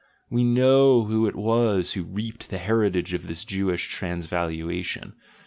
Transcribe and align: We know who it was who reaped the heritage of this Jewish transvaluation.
We 0.31 0.43
know 0.43 1.03
who 1.05 1.27
it 1.27 1.35
was 1.35 1.93
who 1.93 2.01
reaped 2.01 2.49
the 2.49 2.57
heritage 2.57 3.13
of 3.13 3.27
this 3.27 3.45
Jewish 3.45 3.87
transvaluation. 3.87 5.13